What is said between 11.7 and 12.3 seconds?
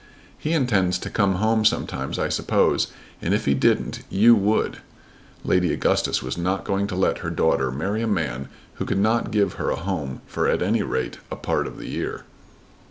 the year.